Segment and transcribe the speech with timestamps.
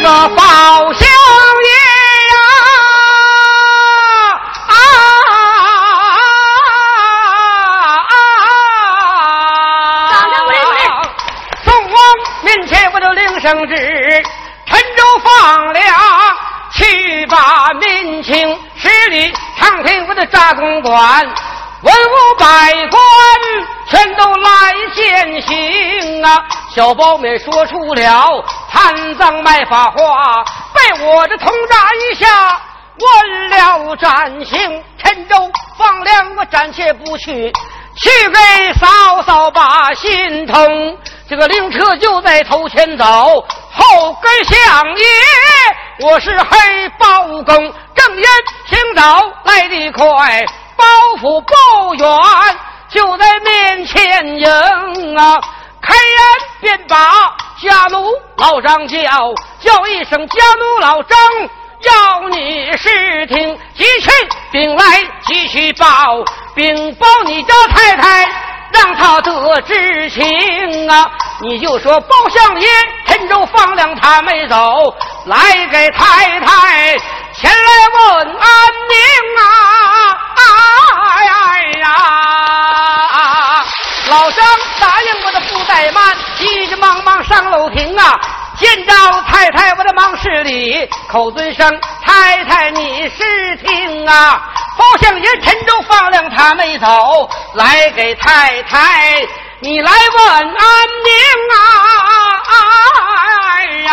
[0.00, 1.70] 这个宝相爷
[2.30, 2.36] 呀，
[4.68, 4.72] 啊
[8.06, 8.14] 啊！
[11.64, 11.98] 宋王
[12.42, 13.74] 面前我就领圣旨，
[14.66, 15.92] 陈州放粮，
[16.74, 21.26] 去把民情十里长亭我的扎公馆，
[21.82, 22.46] 文武百
[22.86, 23.00] 官
[23.90, 26.44] 全都来践行啊！
[26.74, 30.44] 小包勉说出了贪赃卖法话，
[30.74, 32.60] 被我这通诈一下
[33.00, 34.84] 问了斩刑。
[34.98, 37.50] 陈州放粮我暂且不去，
[37.96, 40.98] 去给嫂嫂把心通。
[41.28, 45.06] 这个灵车就在头前走，后跟相爷，
[46.00, 48.24] 我是黑包公，正言
[48.66, 50.44] 行走来得快，
[50.76, 50.84] 包
[51.20, 52.06] 袱不远
[52.90, 55.40] 就在面前迎啊。
[55.80, 56.22] 开言
[56.60, 56.96] 便把
[57.62, 58.98] 家奴老张叫，
[59.60, 61.18] 叫一声家奴老张，
[61.82, 64.10] 要你试听，即去
[64.50, 64.84] 禀来
[65.26, 65.86] 即去报，
[66.54, 68.28] 禀报你家太太，
[68.72, 71.08] 让他得知情啊！
[71.40, 72.68] 你就说包相爷
[73.06, 74.92] 陈州放粮他没走，
[75.26, 76.98] 来给太太
[77.34, 78.96] 前来问安宁
[79.38, 79.46] 啊！
[80.36, 81.86] 哎呀！
[84.08, 84.44] 老张
[84.80, 88.18] 答应我的不怠慢，急急忙忙上楼亭啊！
[88.58, 88.92] 见着
[89.30, 94.42] 太太，我的忙施礼，口尊声太太你是听啊！
[94.78, 99.20] 包相爷陈州放粮他没走，来给太太
[99.60, 101.12] 你来问安宁
[101.52, 101.58] 啊！
[102.48, 103.92] 哎呀，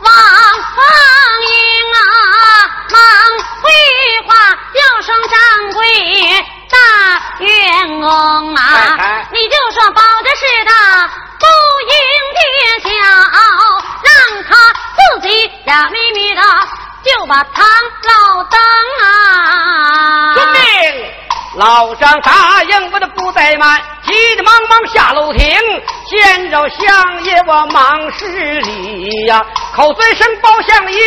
[0.00, 0.12] 王
[0.74, 0.82] 凤
[1.50, 1.54] 英
[1.92, 2.00] 啊，
[2.90, 2.98] 忙
[3.60, 3.70] 回
[4.26, 4.32] 话，
[4.72, 5.36] 叫声掌
[5.74, 5.82] 柜。
[6.72, 6.76] 大
[7.38, 10.72] 员工啊，你就说保的是大
[11.38, 11.46] 不
[11.82, 11.94] 应
[12.34, 12.40] 跌
[12.82, 12.90] 小，
[14.02, 14.10] 让
[14.44, 14.50] 他
[14.96, 15.28] 自己
[15.64, 16.40] 呀咪咪的
[17.04, 17.64] 就把唐
[18.04, 18.58] 老当
[19.02, 20.34] 啊。
[20.34, 20.60] 遵命，
[21.54, 25.54] 老张答应我的不怠慢，急急忙忙下楼厅，
[26.08, 28.26] 见着相爷我忙施
[28.62, 31.00] 礼呀，口尊声包相爷。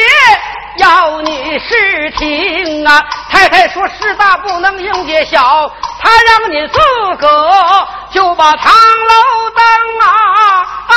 [0.78, 3.02] 要你试听啊！
[3.32, 6.78] 太太说事大不能应接小，他让你自
[7.16, 9.64] 个就把唐楼登
[10.02, 10.68] 啊！
[10.90, 10.96] 哎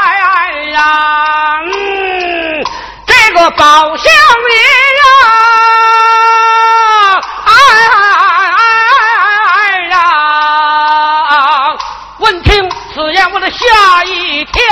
[0.00, 1.60] 哎哎呀！
[1.66, 2.64] 嗯，
[3.06, 4.56] 这个宝相爷
[4.98, 5.81] 呀！
[13.42, 14.62] 的吓一跳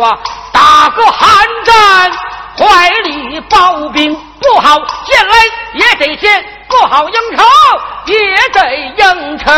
[0.00, 0.18] 啊！
[0.52, 1.28] 打个寒
[1.64, 2.12] 战。
[2.54, 5.34] 怀里抱兵不好见来
[5.72, 7.42] 也得见，不好应酬
[8.04, 9.50] 也得应承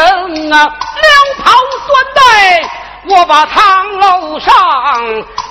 [0.52, 0.72] 啊！
[1.02, 1.52] 两袍
[1.88, 2.70] 端带，
[3.06, 4.52] 我把堂楼上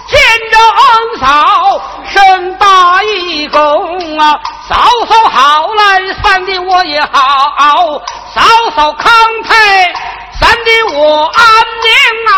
[0.08, 0.20] 见
[0.52, 4.40] 着恩嫂，身大一躬啊！
[4.70, 4.76] 嫂
[5.06, 8.00] 嫂好来，三弟我也好，
[8.34, 8.42] 嫂
[8.74, 9.12] 嫂康
[9.44, 9.94] 泰，
[10.44, 11.42] 三弟我安
[11.84, 11.90] 宁
[12.28, 12.36] 啊！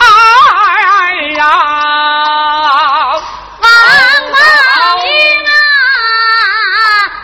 [0.00, 0.04] 哎
[1.38, 1.40] 呀！
[3.62, 3.66] 王
[5.02, 5.08] 英
[5.46, 5.50] 啊，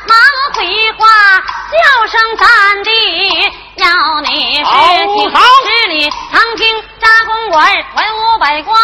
[0.08, 0.16] 忙
[0.54, 0.56] 回
[0.92, 1.04] 话
[1.68, 1.76] 叫
[2.08, 2.46] 声三
[2.82, 2.88] 弟，
[3.76, 3.84] 要
[4.22, 4.72] 你实
[5.14, 5.94] 听十里
[6.32, 6.64] 长亭
[6.98, 8.74] 扎公馆，文武百官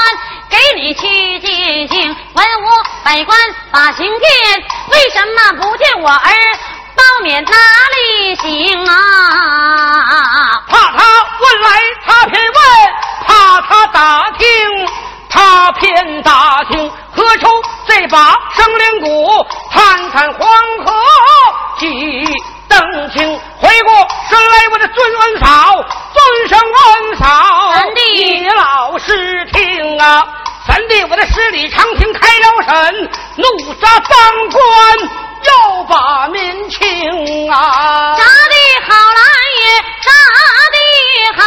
[0.51, 2.67] 给你去进行，文武
[3.03, 3.35] 百官
[3.71, 6.31] 把行见，为什么不见我儿？
[6.99, 7.57] 包勉哪
[7.95, 8.93] 里行啊？
[10.69, 10.99] 怕他
[11.41, 11.69] 问来，
[12.05, 12.59] 他偏问；
[13.27, 13.97] 怕他打
[14.39, 14.47] 听。
[15.31, 20.49] 他偏打听何愁这把生灵骨，探探黄
[20.85, 20.93] 河
[21.79, 21.87] 几
[22.67, 25.85] 登清，回过身来，我的尊恩嫂，
[26.15, 28.01] 尊声恩嫂，三弟
[28.41, 30.27] 你老实听啊！
[30.67, 33.45] 三弟，我的十里长亭开了审，怒
[33.81, 34.59] 杀当官，
[35.45, 38.17] 又把民情啊！
[38.17, 38.55] 杀的
[38.87, 39.23] 好来
[39.61, 39.63] 也，
[40.03, 40.11] 杀
[40.75, 40.79] 的
[41.37, 41.43] 好，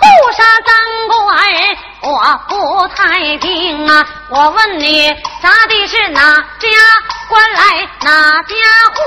[0.00, 0.68] 不杀当
[1.08, 1.18] 官。
[2.02, 4.06] 我不太平啊！
[4.30, 5.08] 我问你，
[5.42, 6.20] 杀的是哪
[6.58, 6.68] 家
[7.28, 8.54] 官来，哪家
[8.94, 9.02] 官？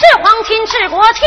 [0.00, 1.20] 是皇亲是国戚？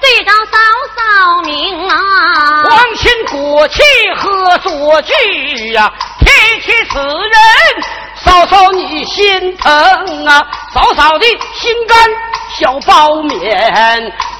[0.00, 0.56] 队长嫂
[0.96, 2.62] 嫂明啊！
[2.64, 3.82] 皇亲国戚
[4.16, 5.92] 何所惧呀？
[6.20, 7.42] 提起此人，
[8.24, 10.46] 嫂嫂你心疼啊！
[10.74, 11.26] 嫂嫂的
[11.58, 11.98] 心肝
[12.58, 13.40] 小包面，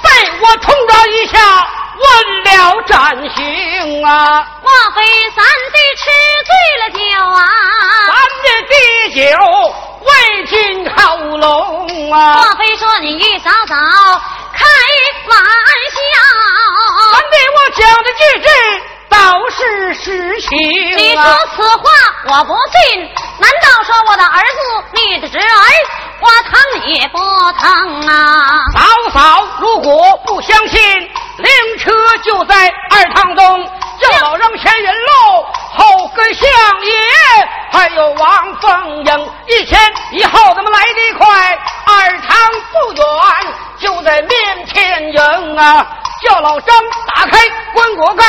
[0.02, 0.10] 被
[0.42, 1.66] 我痛了一下。
[2.00, 2.08] 问
[2.44, 2.96] 了斩
[3.34, 4.42] 刑啊！
[4.62, 5.02] 莫非
[5.36, 6.02] 三弟吃
[6.46, 6.50] 醉
[6.80, 6.98] 了酒
[7.28, 7.40] 啊？
[8.06, 8.10] 三
[8.42, 8.74] 弟滴
[9.20, 9.22] 酒
[10.00, 10.10] 未
[10.46, 10.56] 进
[10.96, 10.98] 喉
[11.36, 12.16] 咙啊！
[12.36, 13.74] 莫非说你与嫂嫂
[14.54, 14.64] 开
[15.28, 15.38] 玩
[15.92, 16.00] 笑？
[17.12, 18.48] 三弟我讲的句句
[19.10, 20.58] 都是实情。
[20.96, 21.22] 你说
[21.54, 21.82] 此话
[22.28, 23.00] 我不信，
[23.38, 25.42] 难道说我的儿子你的侄儿
[26.20, 27.18] 我疼也不
[27.58, 28.60] 疼啊？
[28.74, 30.80] 嫂嫂，如果不相信，
[31.38, 31.92] 灵车
[32.22, 33.70] 就在二堂中，
[34.00, 36.48] 叫老人前引路，后跟相
[36.84, 36.92] 爷，
[37.72, 39.78] 还有王凤英，一前
[40.12, 41.58] 一后，咱们来得快。
[41.86, 42.36] 二堂
[42.70, 43.04] 不远，
[43.78, 45.86] 就在面前迎啊。
[46.22, 46.76] 叫老张
[47.14, 47.38] 打开
[47.74, 48.24] 棺椁盖，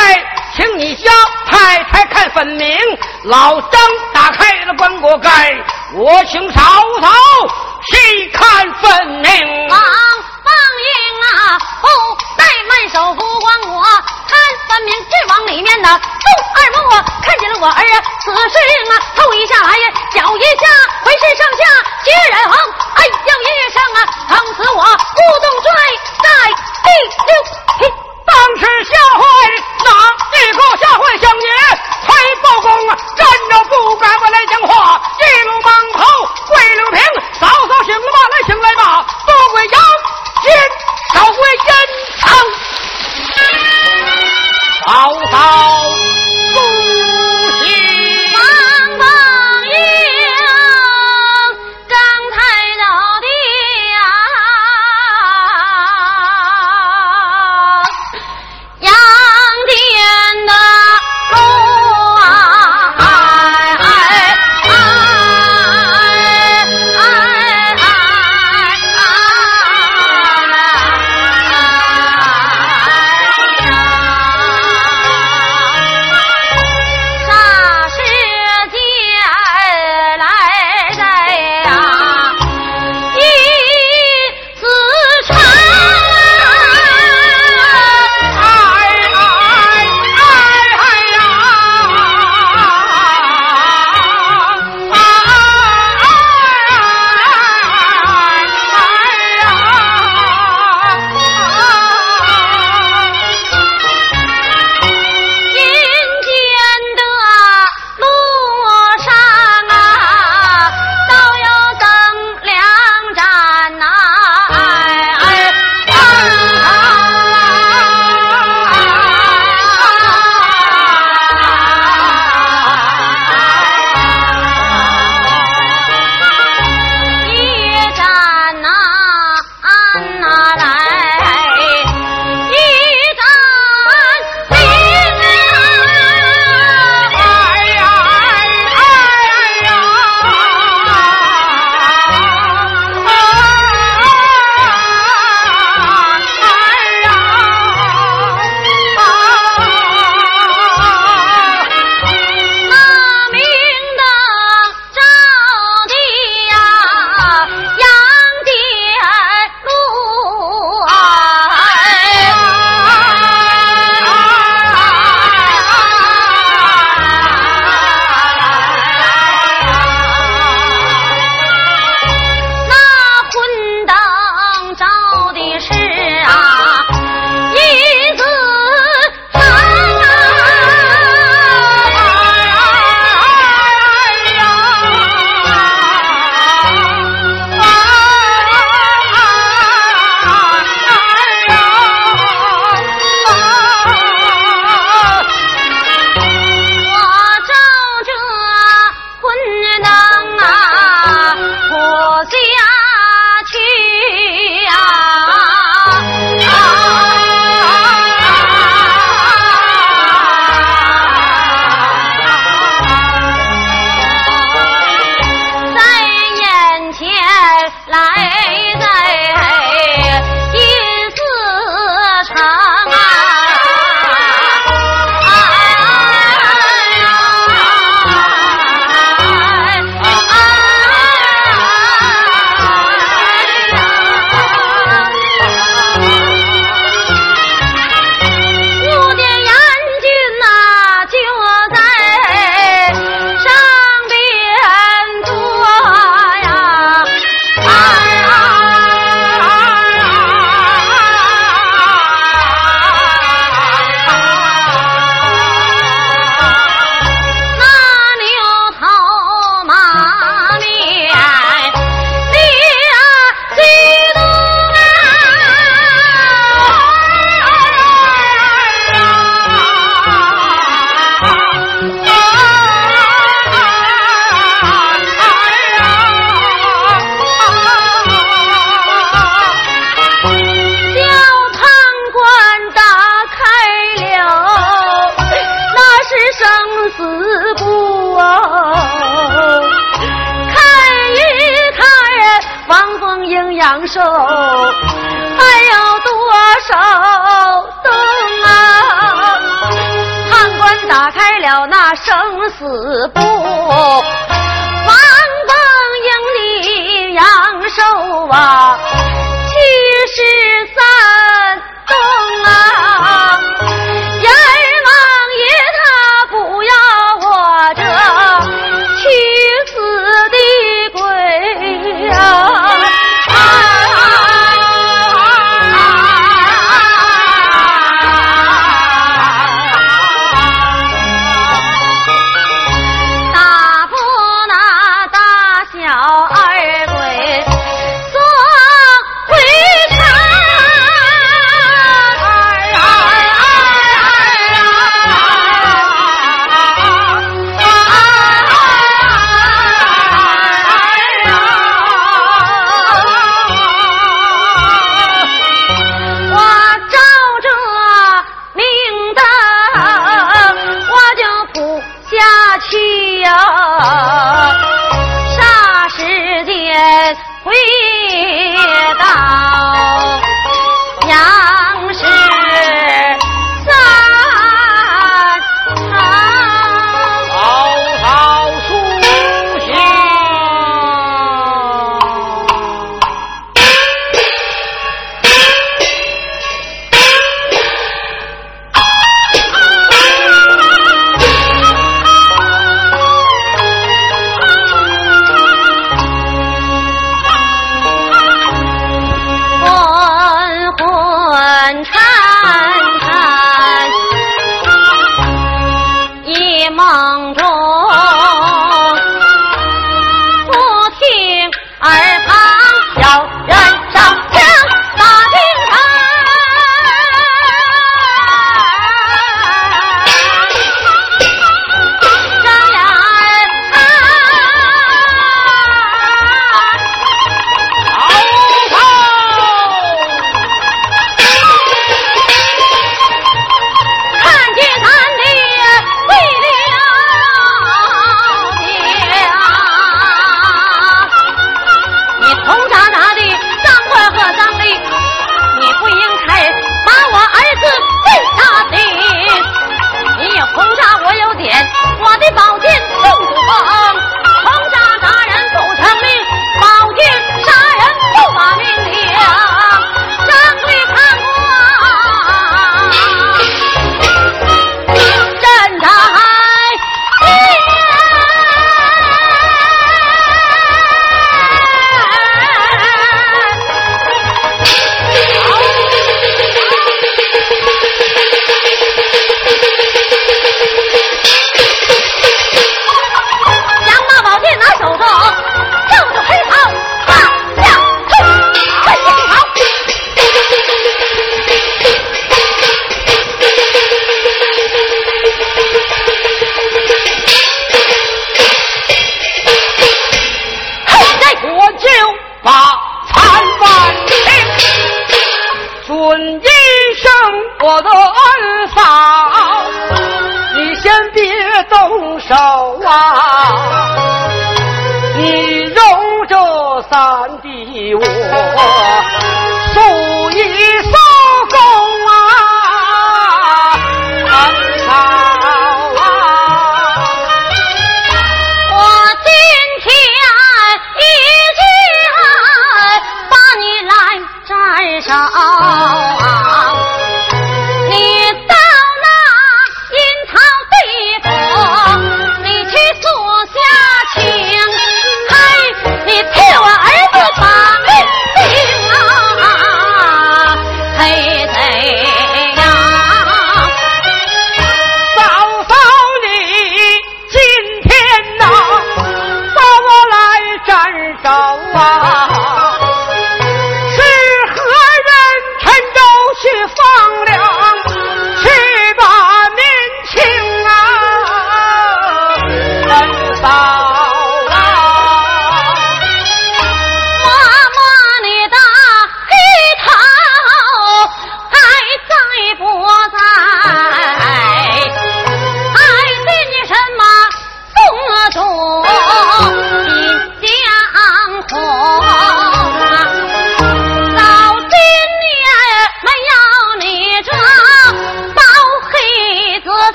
[0.55, 1.11] 请你家
[1.45, 2.77] 太太看分明。
[3.23, 3.81] 老张
[4.13, 5.53] 打开了棺椁盖，
[5.93, 6.61] 我请嫂
[7.01, 7.09] 嫂
[7.91, 9.69] 细看分明。
[9.69, 9.77] 啊
[10.43, 10.51] 凤
[10.87, 10.89] 英
[11.21, 11.87] 啊，不
[12.37, 16.01] 怠慢手扶光我，看分明，只往里面的杜
[16.55, 18.57] 二摸，看见了我儿啊，此时
[18.91, 20.65] 啊，头一下来呀，脚一下，
[21.03, 21.63] 浑身上下
[22.03, 22.53] 血染红，
[22.95, 23.99] 哎呦一声啊，
[24.29, 25.69] 疼死我，不动拽
[26.23, 26.87] 在地
[27.27, 27.31] 溜。
[28.25, 29.21] 当时吓坏
[29.83, 29.87] 哪
[30.39, 31.47] 一个吓坏相爷？
[32.05, 36.05] 崔包公啊，站着不敢过来讲话，一路忙跑
[36.47, 36.99] 跪六平，
[37.39, 38.17] 嫂嫂醒了吧？
[38.31, 39.81] 来醒来吧，多归杨
[40.41, 40.51] 金，
[41.13, 41.71] 少归阴
[42.19, 42.23] 曹。
[45.31, 46.10] 操。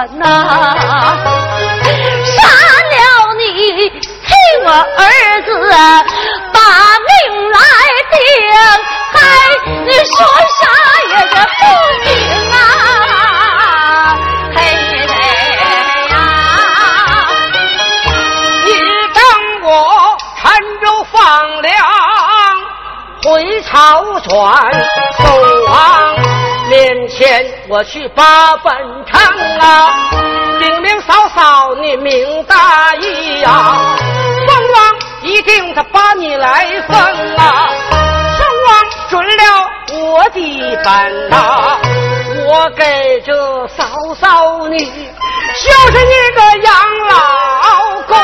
[0.00, 0.24] 回转呐！
[2.24, 2.38] 杀
[2.90, 2.96] 了
[3.36, 3.44] 你，
[3.90, 4.32] 替
[4.64, 4.72] 我儿
[5.44, 5.48] 子
[6.52, 6.58] 把
[7.06, 7.10] 命
[7.50, 7.58] 来
[8.10, 8.18] 定，
[9.12, 9.14] 还
[9.84, 10.10] 你说
[10.58, 10.62] 啥
[11.08, 11.62] 也是不
[12.04, 12.08] 行
[12.52, 12.54] 啊！
[14.54, 14.58] 嘿
[15.08, 15.12] 嘿
[16.08, 16.14] 呀！
[18.64, 18.68] 你
[19.14, 19.18] 等
[19.64, 19.68] 我
[20.40, 20.42] 陈
[20.80, 21.18] 州放
[21.62, 21.68] 粮
[23.24, 23.28] 回
[23.62, 23.68] 朝
[24.20, 24.28] 转，
[25.18, 25.20] 宋
[25.66, 25.70] 王。
[26.68, 28.72] 面前我去把本
[29.60, 29.92] 啊，
[30.58, 33.96] 明明嫂嫂你明大义呀，
[34.46, 36.96] 宋王一定他把你来封
[37.36, 37.68] 啊，
[38.36, 38.68] 宋王
[39.08, 39.42] 准了
[39.92, 41.78] 我的本呐，
[42.46, 43.84] 我给这嫂
[44.20, 46.74] 嫂你就是你个养
[47.08, 47.14] 老
[48.06, 48.14] 公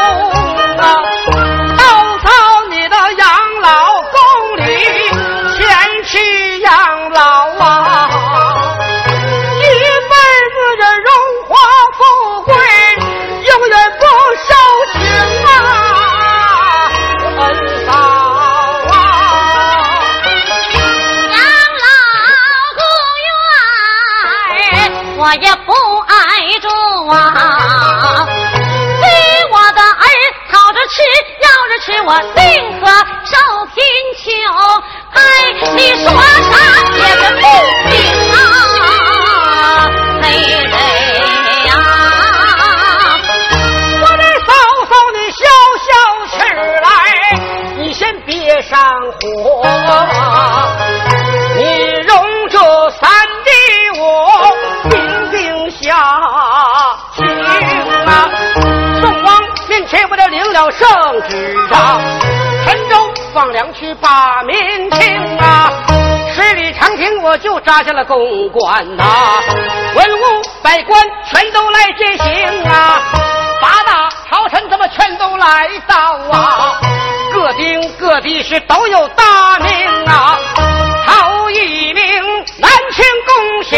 [32.08, 32.75] 我定
[67.38, 69.04] 就扎下了公馆呐，
[69.94, 73.00] 文武百官全都来接行啊，
[73.60, 75.96] 八大朝臣怎么全都来到
[76.30, 76.80] 啊？
[77.32, 80.38] 各丁各地是都有大名啊，
[81.06, 82.04] 头一名
[82.58, 83.76] 南清公贤。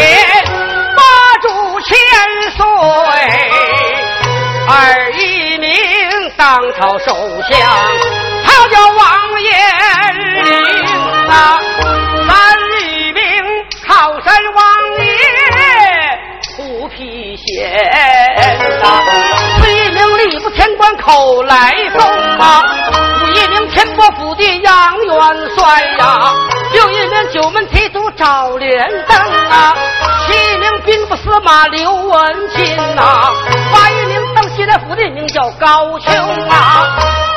[1.41, 1.47] 主
[1.79, 1.97] 千
[2.51, 2.65] 岁，
[4.67, 5.71] 二一名
[6.35, 7.15] 当朝首
[7.49, 7.57] 相，
[8.43, 9.49] 他叫王延
[10.43, 10.51] 龄
[11.29, 11.61] 啊；
[17.81, 19.03] 啊；
[19.61, 22.01] 四一名吏部天官口来松
[22.39, 22.63] 啊；
[23.23, 25.15] 五一名天波府的杨元
[25.57, 26.33] 帅呀；
[26.73, 29.17] 六一名九门提督赵连登
[29.49, 29.75] 啊。
[30.27, 33.31] 七名兵部司马刘文清呐，
[33.73, 36.11] 八一名当西来府的名叫高俅
[36.49, 36.85] 啊，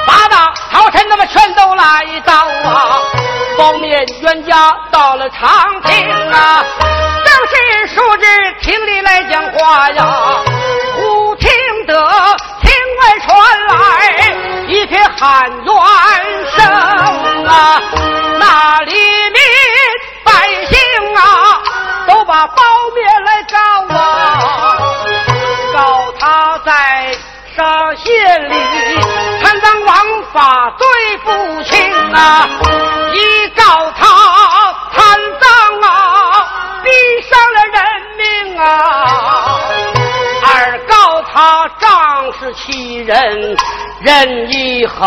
[0.06, 2.34] 八大朝臣他们全都来到
[2.68, 3.00] 啊，
[3.56, 5.48] 包面冤家到了长
[5.84, 6.62] 亭啊，
[7.46, 8.24] 是叔侄
[8.60, 10.42] 厅里来讲话呀，
[10.96, 11.50] 忽听
[11.86, 11.94] 得
[12.62, 13.74] 厅外传来
[14.68, 15.74] 一片喊冤
[16.56, 16.64] 声
[17.46, 17.82] 啊，
[18.38, 19.40] 那里民
[20.24, 20.32] 百
[20.66, 21.20] 姓啊。
[22.04, 22.62] 都把包
[22.96, 23.56] 面来告
[23.94, 24.76] 啊，
[25.72, 27.16] 告他在
[27.54, 28.54] 上县里
[29.40, 29.96] 贪赃枉
[30.32, 32.48] 法罪不轻啊，
[43.04, 43.56] 人，
[44.00, 45.00] 任意横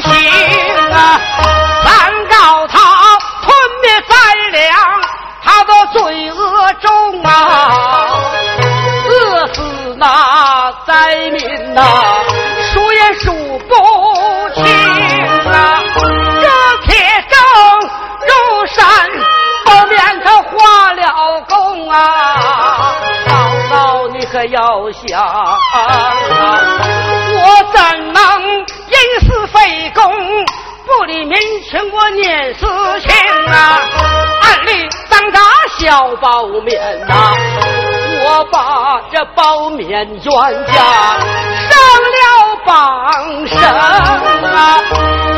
[0.00, 0.10] 行
[0.92, 1.20] 啊，
[1.84, 2.78] 三告他
[3.42, 4.14] 吞灭灾
[4.50, 4.62] 粮。
[5.44, 7.30] 他的罪恶重啊，
[9.08, 9.60] 饿死
[9.98, 11.82] 那灾民呐，
[12.72, 13.32] 数也数
[13.68, 13.74] 不
[14.54, 14.64] 清
[15.50, 15.82] 啊。
[16.40, 16.46] 这
[16.86, 16.94] 铁
[17.28, 17.36] 证
[18.28, 18.30] 如
[18.66, 18.82] 山，
[19.66, 21.96] 后面他画了功啊。
[23.26, 23.30] 姥
[23.72, 25.58] 姥，你可要想啊，
[27.42, 28.20] 我怎能
[28.88, 30.02] 因私废公？
[30.84, 32.66] 不理民情，我念私
[33.00, 33.10] 情
[33.46, 33.80] 啊！
[34.42, 35.40] 暗里当打
[35.78, 37.14] 小包面呐，
[38.24, 41.72] 我把这包面冤家上
[42.12, 44.82] 了榜声啊！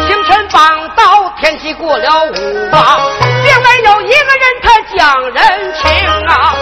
[0.06, 2.30] 清晨绑到天气过了午
[2.72, 5.84] 啊，并没有一个人他讲人情
[6.26, 6.54] 啊！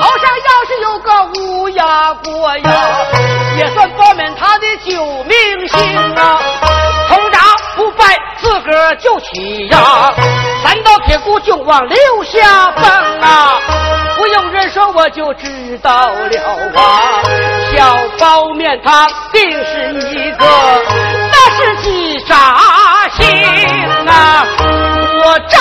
[0.00, 1.10] 头上要是有个
[1.78, 2.72] 乌鸦过呀，
[3.56, 6.40] 也算报免他的救命星啊！
[7.76, 8.04] 不败
[8.40, 10.12] 自个儿就起呀，
[10.64, 12.84] 三道铁骨就往留下蹦
[13.20, 13.60] 啊！
[14.16, 16.26] 不用人说我就知道了
[16.74, 17.22] 啊，
[17.72, 20.44] 小包面他定是一个
[21.30, 22.34] 那是几扎
[23.16, 23.24] 心
[24.08, 24.44] 啊！
[25.24, 25.60] 我扎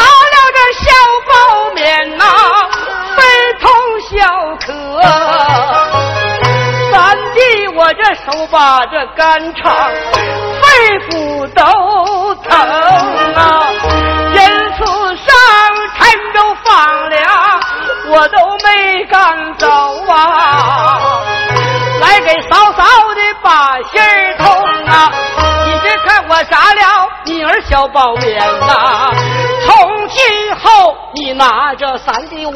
[8.51, 9.91] 把这肝肠。
[10.61, 12.57] 肺腑都疼
[13.35, 13.71] 啊！
[14.33, 14.39] 因
[14.77, 14.85] 此
[15.17, 15.35] 上
[15.97, 17.59] 陈州放粮，
[18.09, 19.67] 我都没敢走
[20.07, 21.21] 啊！
[22.01, 22.83] 来给嫂嫂
[23.15, 23.99] 的把心
[24.37, 24.45] 痛
[24.85, 25.11] 啊！
[25.65, 29.11] 你别看我杀了你儿小包面呐，
[29.65, 32.53] 从今后你拿着三弟我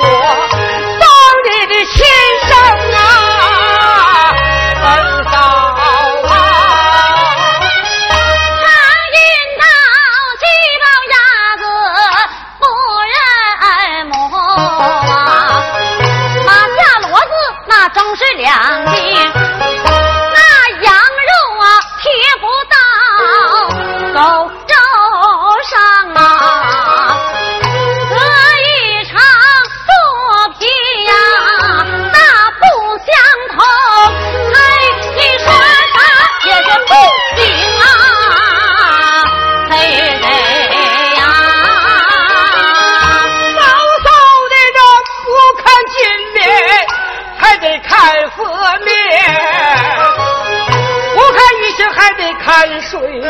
[52.43, 53.21] 看水情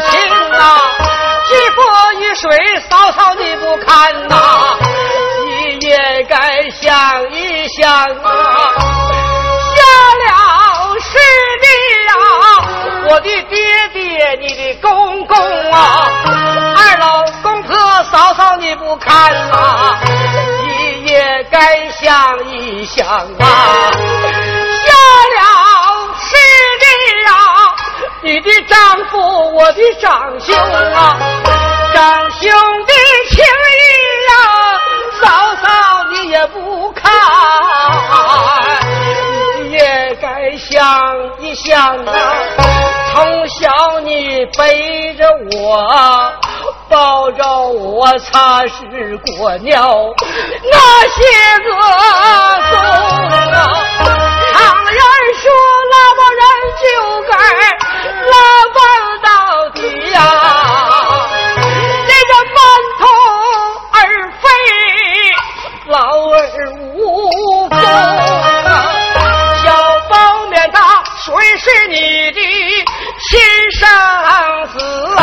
[0.53, 0.79] 啊，
[1.47, 1.83] 几佛
[2.19, 2.49] 一水，
[2.89, 4.77] 嫂嫂你不看呐？
[5.45, 8.71] 你也该想一想啊！
[9.75, 9.83] 下
[10.17, 11.17] 了是
[11.61, 11.65] 你
[12.07, 12.13] 呀，
[13.09, 13.57] 我的爹
[13.93, 15.37] 爹，你的公公
[15.71, 16.09] 啊，
[16.77, 17.75] 二老公婆，
[18.11, 19.97] 嫂嫂你不看呐？
[20.63, 23.05] 你也该想一想
[23.39, 23.91] 啊！
[28.23, 28.77] 你的丈
[29.09, 29.17] 夫，
[29.55, 31.17] 我的长兄啊，
[31.91, 32.51] 长兄
[32.85, 32.93] 的
[33.31, 33.77] 情谊
[34.29, 34.33] 呀，
[35.19, 35.67] 嫂嫂
[36.11, 37.11] 你也不看，
[39.57, 40.77] 你也该想
[41.39, 42.13] 一想啊。
[43.11, 45.25] 从小你背着
[45.57, 46.31] 我，
[46.89, 50.13] 抱着我擦拭过尿
[50.71, 50.77] 那
[51.09, 51.19] 些
[51.63, 51.69] 个
[52.71, 52.77] 冬
[53.51, 53.57] 啊，
[54.53, 55.01] 常言
[55.41, 55.51] 说
[55.89, 56.39] 拉帮人
[56.77, 56.85] 就
[57.31, 57.70] 该。
[59.81, 60.17] 拉帮到底呀！
[62.07, 62.57] 你这满
[62.99, 63.01] 头
[63.91, 63.97] 儿
[64.41, 64.43] 肥，
[65.87, 65.97] 老
[66.29, 66.35] 儿
[66.93, 67.79] 无功啊！
[69.63, 69.65] 小
[70.09, 70.13] 包
[70.49, 70.77] 面他
[71.17, 71.25] 谁
[71.57, 71.95] 是你
[72.31, 72.39] 的
[73.29, 73.29] 亲
[73.71, 73.81] 生
[74.73, 74.75] 子
[75.17, 75.19] 啊？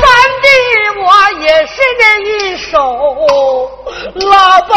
[0.00, 0.04] 三
[0.42, 0.44] 弟
[1.00, 1.04] 我
[1.40, 2.72] 也是这一手
[4.14, 4.76] 拉帮。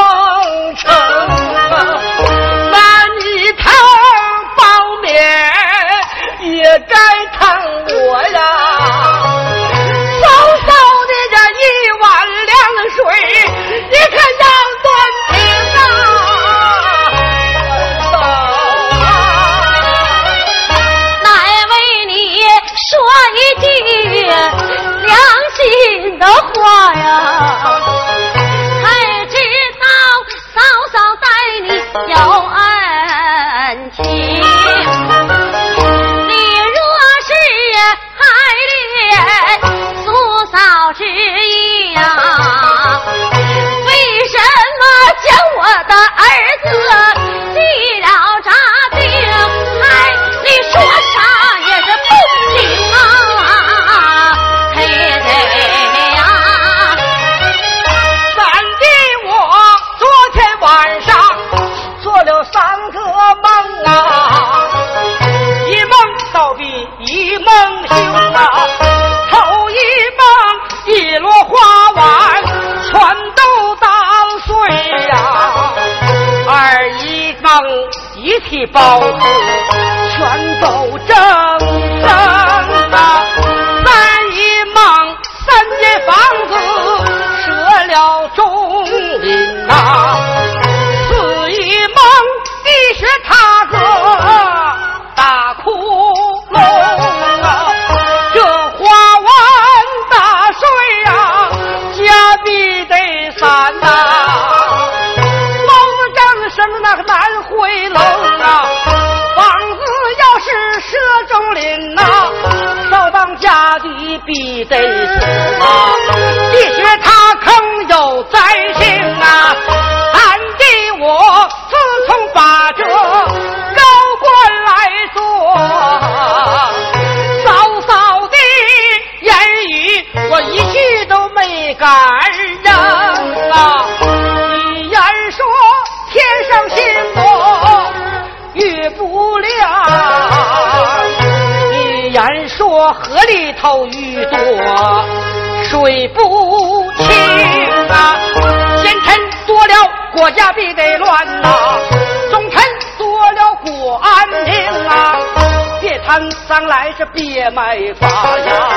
[157.08, 158.08] 别卖法
[158.38, 158.70] 呀，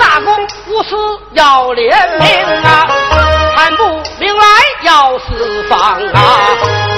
[0.00, 0.34] 大公
[0.68, 0.96] 无私
[1.32, 2.88] 要怜悯啊，
[3.56, 3.84] 贪不
[4.18, 4.44] 明来
[4.82, 6.22] 要四方啊，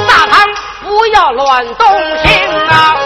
[0.09, 0.49] 大唐
[0.83, 1.87] 不要乱动
[2.25, 2.97] 心啊，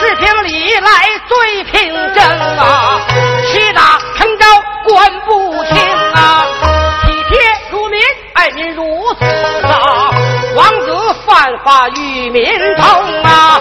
[0.00, 0.90] 是平里来
[1.28, 2.24] 最平真
[2.58, 3.00] 啊，
[3.52, 4.46] 屈打成招
[4.84, 5.76] 官不清
[6.14, 6.46] 啊，
[7.04, 8.00] 体贴如民
[8.34, 9.24] 爱民如子
[9.64, 10.10] 啊，
[10.56, 12.44] 王子犯法与民
[12.76, 13.60] 同啊。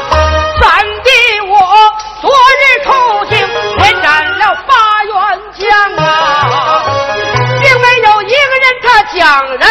[9.41, 9.70] 让人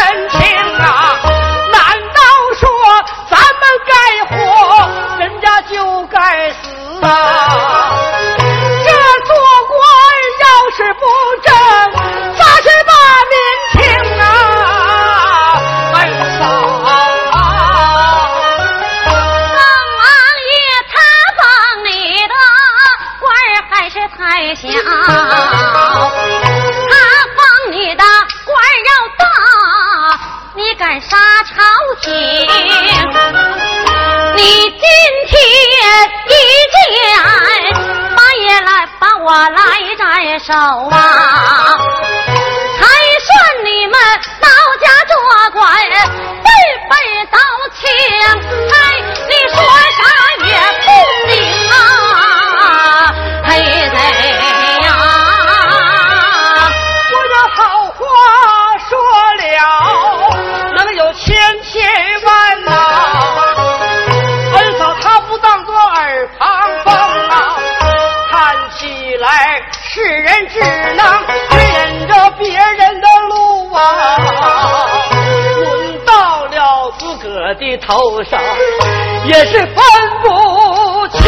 [79.31, 79.77] 也是分
[80.25, 81.23] 不清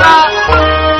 [0.00, 0.26] 啊。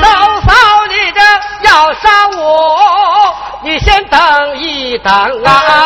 [0.01, 0.07] 嫂
[0.47, 0.53] 嫂
[0.87, 5.82] 你这要杀我你先等一等啊。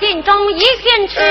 [0.00, 1.27] 心中一线痴。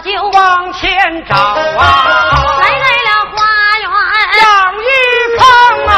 [0.00, 0.88] 就往前
[1.26, 1.58] 找啊，
[2.60, 3.36] 来到了花
[3.80, 3.90] 园，
[4.40, 4.46] 养
[4.78, 4.86] 鱼
[5.36, 5.42] 坑
[5.88, 5.92] 啊，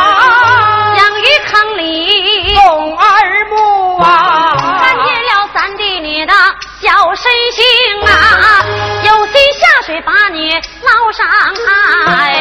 [0.97, 2.55] 养鱼坑里。
[2.55, 3.05] 种二
[3.51, 6.33] 亩啊，看见了三弟你的
[6.81, 7.63] 小身形
[8.07, 8.65] 啊，
[9.05, 11.27] 有心下水把你捞上
[12.07, 12.33] 岸，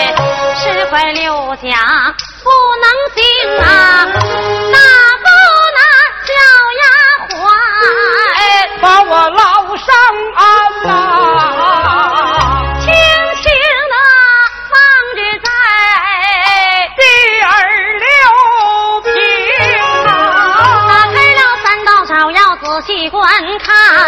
[0.55, 1.67] 十块六角。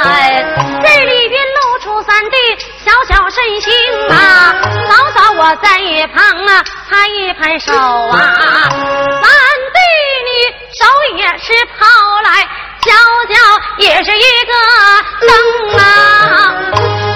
[0.04, 2.38] 这里边露出三弟
[2.84, 3.72] 小小身形
[4.10, 4.56] 啊
[4.90, 8.70] 早早我在一旁啊拍一拍手啊
[9.22, 9.32] 三
[9.74, 9.80] 弟
[10.26, 10.32] 你
[10.74, 10.86] 手
[11.18, 11.86] 也是跑
[12.24, 12.48] 来
[12.84, 12.92] 小
[13.30, 13.36] 小
[13.78, 14.54] 也是一个
[15.28, 16.56] 灯啊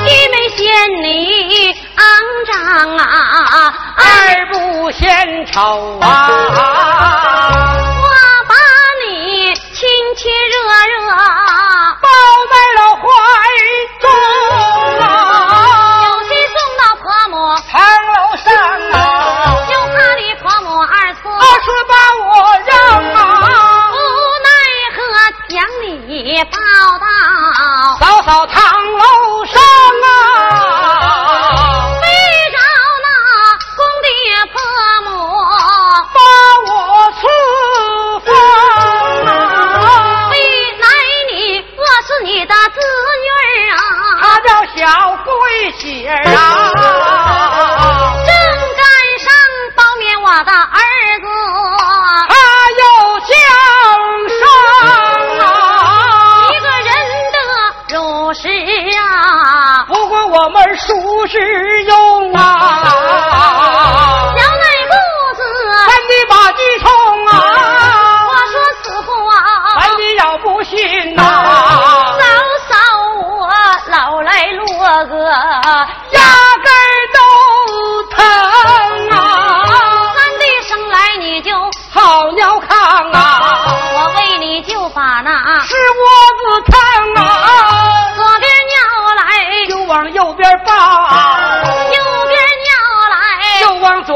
[0.06, 0.66] 一没嫌
[1.02, 2.04] 你肮
[2.46, 6.75] 脏啊二不嫌丑啊。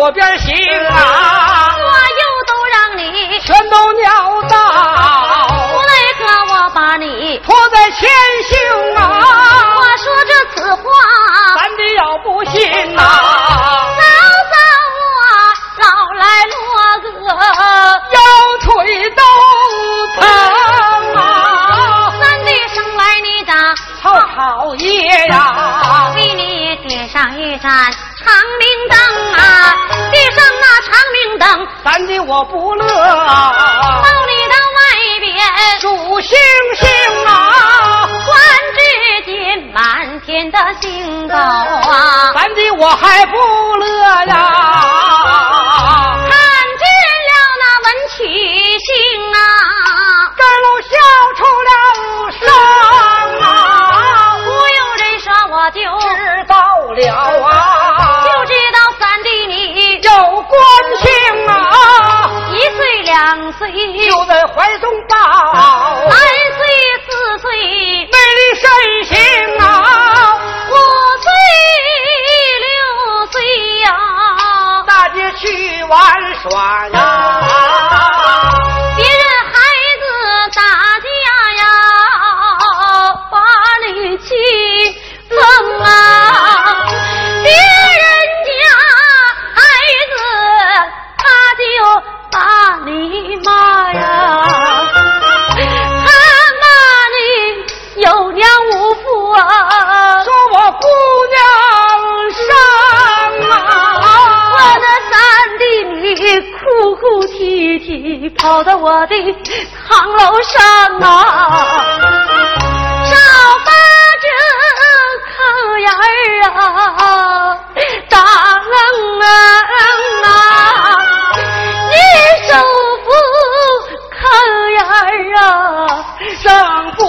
[0.09, 0.55] 左边行
[0.87, 1.18] 啊。
[42.79, 43.33] 我还不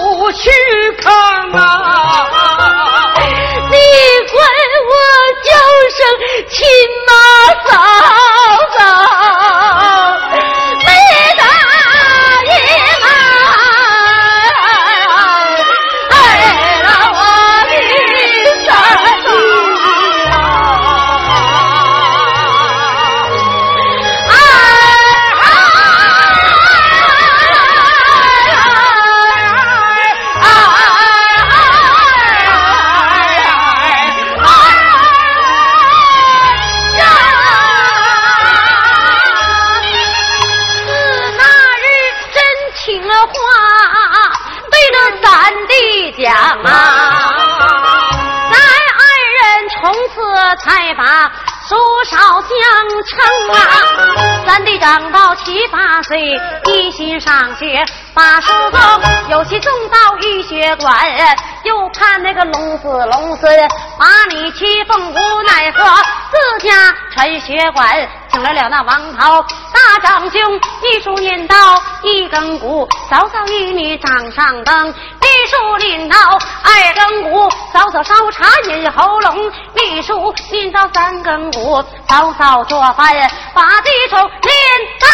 [0.01, 0.49] 不去
[0.97, 1.13] 看
[1.53, 2.25] 啊
[3.69, 3.77] 你
[4.31, 4.35] 管
[4.89, 4.93] 我
[5.43, 5.51] 叫
[5.95, 5.99] 声
[6.49, 6.57] 亲
[7.05, 7.09] 妈
[7.67, 7.71] 撒
[55.71, 56.19] 八岁，
[56.65, 58.77] 一心上学把书读，
[59.31, 60.93] 有其送到医学馆，
[61.63, 65.83] 又看那个龙子龙孙，把你欺凤无奈何，
[66.29, 69.41] 自家陈学馆请来了那王涛
[69.73, 71.55] 大长兄，一书念刀
[72.03, 74.93] 一更鼓，早早与你掌上灯。
[75.21, 79.51] 秘书念刀二更鼓，早早烧茶饮喉咙。
[79.73, 83.15] 秘书念到三更鼓，早早做饭
[83.53, 84.51] 把地虫念
[84.99, 85.07] 到。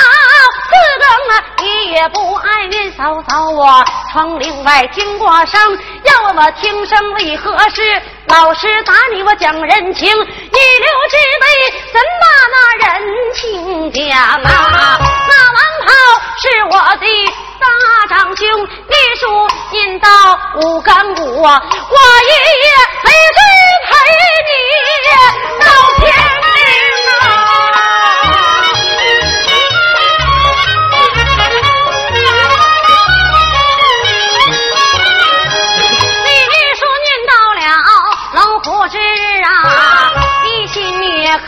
[0.57, 8.01] 四更啊，你也不爱念嫂嫂我窗棂外听过声，要问我听声为何事？
[8.27, 10.19] 老师打你，我讲人情，一流
[11.09, 11.45] 之辈
[11.93, 12.55] 怎把那
[12.87, 14.99] 人情讲啊？
[15.29, 15.89] 那王涛
[16.41, 17.05] 是我的
[17.59, 18.45] 大长兄，
[18.87, 20.09] 秘书引到
[20.55, 22.67] 五更鼓，我一夜
[23.03, 23.39] 没睡
[23.87, 23.89] 陪
[24.47, 24.51] 你
[25.59, 25.65] 到
[25.99, 26.05] 天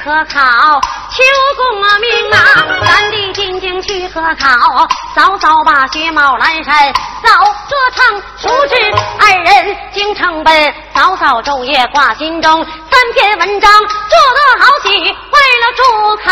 [0.04, 0.80] 科考
[1.12, 1.24] 求
[1.58, 2.38] 功名啊，
[2.86, 7.30] 咱的进京去科考，早早把学帽阑珊，早
[7.68, 8.76] 着堂书知
[9.20, 15.84] 二人京城奔，早早昼夜挂心中，三篇文章做得好戏，为了主
[16.24, 16.32] 考，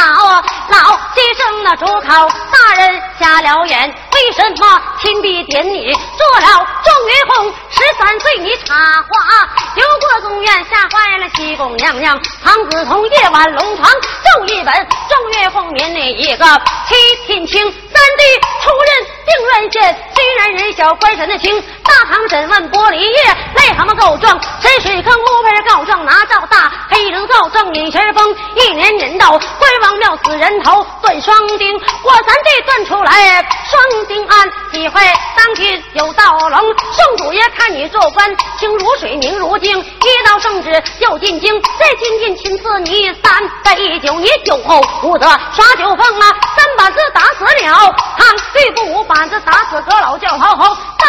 [0.69, 7.53] 老先生那主考大人瞎了眼，为什么亲笔点你做了状元红？
[7.69, 14.73] 十三岁你插花，游过宫院吓坏了西宫娘娘，唐子通夜晚龙床奏一本
[15.07, 16.45] 状元红面那一个
[16.87, 16.95] 七
[17.27, 18.23] 品清，三弟
[18.63, 35.01] 出任定远县，虽然人小官身的轻，大堂审问玻璃叶，癞蛤蟆告状，沉水坑乌盆告状拿照大，黑龙告状引旋风，一年年到关王庙死人头断双钉，我三弟断出来双钉案，体会
[35.35, 51.07] 当君有道龙，圣主爷看你做官清如水明如镜，一道圣旨又进京，再进京亲赐你三杯酒，你酒后不得耍酒疯啊，三板子打死了，唐对不五板子打死阁老叫好吼，大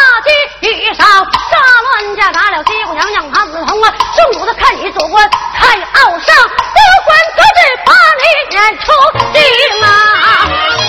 [0.61, 1.57] 街遇上杀
[2.03, 8.93] 乱家打了西姑娘娘唐子通啊，圣主的看你做官太傲上，不管可是把你撵出
[9.33, 10.88] 京啊。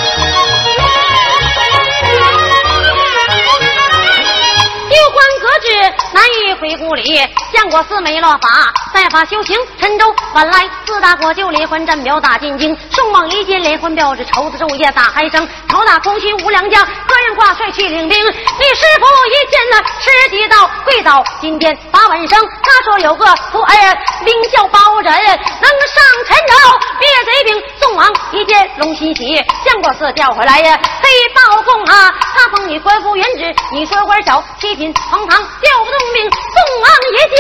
[5.10, 9.58] 官革职难以回故里，相国寺没落法，再法修行。
[9.80, 15.48] 陈州本来四大国就离婚战表打进京，宋王一见离婚表，这绸子昼夜打嗨声。
[15.68, 18.26] 朝打空虚无良将，个人挂帅去领兵。
[18.26, 22.40] 你师傅一见那师弟到，跪倒金殿把稳生。
[22.64, 27.64] 他说有个徒儿名叫包拯，能上陈州灭贼兵。
[27.80, 29.36] 宋王一见龙心喜，
[29.66, 36.30] 相国寺调回来呀，黑包公啊，他封你官复原职，你说官小，七品堂堂调不动命。
[36.30, 37.38] 宋王爷见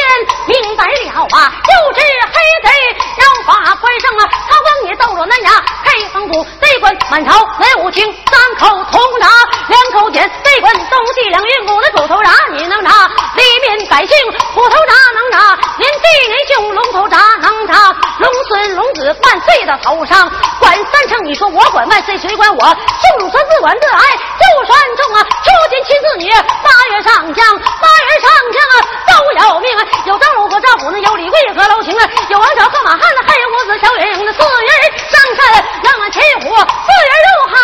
[0.47, 2.33] 明白了啊，就知黑
[2.63, 2.69] 贼
[3.17, 9.27] 要把官上啊，他往你斗罗南衙开封府，贼官满朝文武卿，三口铜铡，
[9.67, 14.15] 两口剑，贼官东西两运鼓的狗头铡你能拿，里面百姓
[14.53, 20.31] 虎头铡能拿，连地连兄龙头铡能铡，龙孙龙子万岁的头上。
[20.59, 22.61] 管三成，你说我管万岁，谁管我？
[22.61, 25.23] 圣主说自管自挨，就算重啊！
[25.23, 28.75] 出金亲自女，八月上将，八月上将啊，
[29.07, 29.81] 都有命啊！
[30.05, 34.69] 有张鲁和赵虎呢，有李贵和娄晴啊，有王小和马汉呢，还有五子乔元英的四人
[35.09, 37.55] 上山能擒虎，四人入海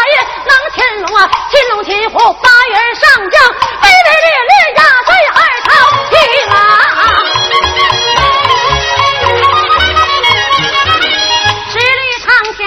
[0.46, 1.30] 能擒龙啊！
[1.50, 5.70] 擒龙擒虎，八月上将，威威烈烈压在二朝
[6.10, 6.16] 廷
[6.52, 6.54] 啊！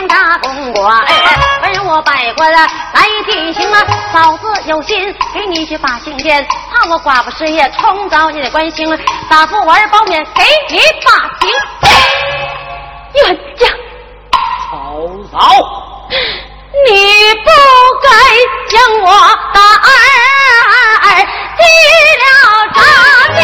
[0.09, 1.05] 大公官，
[1.63, 2.67] 问我百官来
[3.27, 6.47] 提醒啊，嫂子有心给你去发信件，
[6.81, 8.89] 怕我寡妇失业冲着你得关心，
[9.29, 11.11] 打不完包面给你把
[11.41, 11.51] 刑
[13.15, 13.67] 冤家，
[14.71, 15.37] 曹操，
[16.87, 17.51] 你不
[18.03, 18.09] 该
[18.69, 19.07] 将我
[19.53, 19.89] 的儿
[21.59, 21.63] 提
[22.23, 22.27] 了
[22.75, 22.81] 大
[23.41, 23.43] 京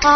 [0.00, 0.10] 根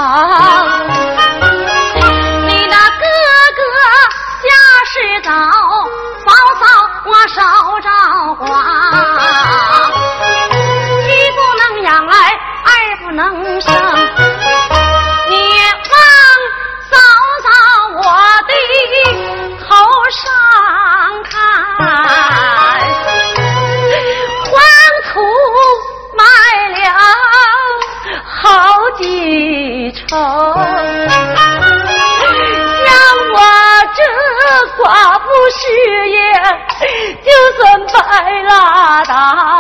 [38.14, 39.53] 算白拉倒。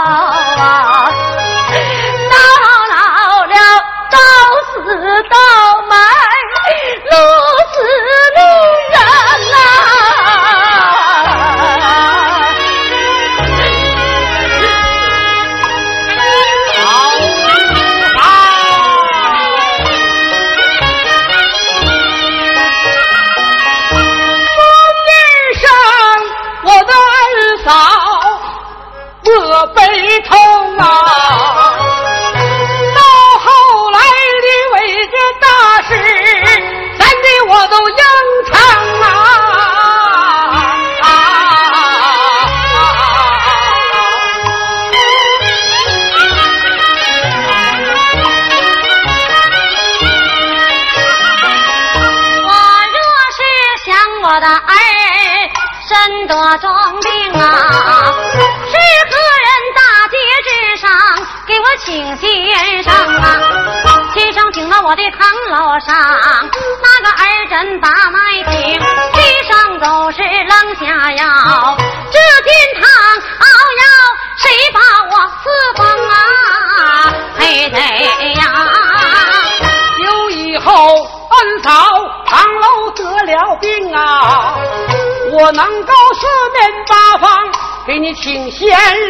[88.04, 88.68] 你请先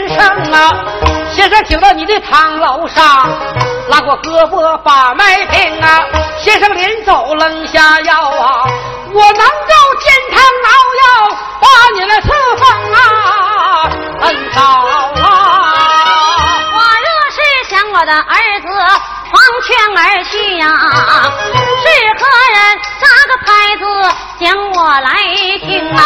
[0.08, 0.84] 生啊。
[1.32, 3.28] 先生请到你的堂楼上，
[3.88, 6.04] 拉过胳膊把脉听啊。
[6.38, 8.62] 先生临走扔下药啊，
[9.12, 10.40] 我能够煎汤
[10.70, 10.70] 熬
[11.02, 11.06] 药
[11.60, 13.90] 把你来赐封啊，
[14.20, 15.18] 恩好啊。
[16.72, 17.36] 我若是
[17.68, 18.68] 想我的儿子
[19.32, 19.34] 黄
[19.66, 20.68] 泉而去呀、
[21.82, 21.84] 是
[22.16, 22.22] 何
[22.54, 23.82] 人扎个牌子
[24.38, 25.10] 将我来
[25.58, 25.98] 听啊？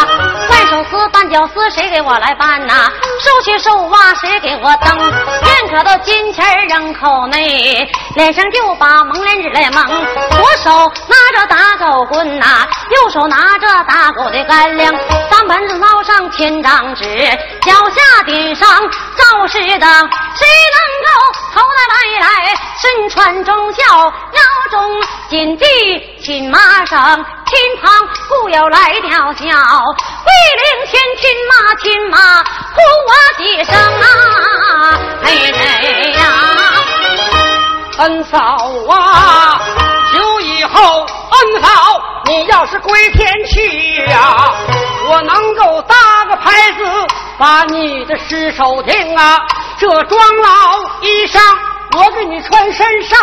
[0.49, 2.89] 万寿司、绊脚丝谁给我来办呐、
[3.19, 4.97] 手起手挖谁给我蹬？
[5.41, 9.87] 片刻的金钱儿扔口内，脸上就把蒙脸纸来蒙，
[10.31, 14.93] 左手拿着打狗棍呐、右手拿着打狗的干粮，
[15.29, 17.03] 三门子捞上千张纸，
[17.61, 18.67] 脚下顶上
[19.17, 19.89] 照示灯，
[20.35, 21.09] 谁能够
[21.53, 24.41] 头来来来，身穿忠孝，腰
[24.71, 25.65] 中紧系
[26.21, 27.91] 亲马绳，亲旁
[28.27, 29.43] 故有来吊孝，
[30.23, 32.77] 桂林前亲妈亲妈呼
[33.07, 36.21] 我几声啊，嘿嘿呀！
[37.97, 38.37] 恩嫂
[38.87, 39.59] 啊，
[40.13, 41.67] 久以后，恩嫂，
[42.25, 44.53] 你要是归天去呀、
[45.07, 45.95] 我能够搭
[46.29, 46.83] 个牌子，
[47.39, 49.41] 把你的尸首停啊。
[49.79, 51.39] 这庄老衣裳
[51.97, 53.19] 我给你穿身上，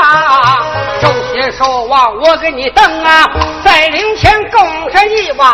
[1.00, 3.24] 手写手腕我给你蹬啊，
[3.64, 4.60] 在灵前供
[4.90, 5.48] 上一碗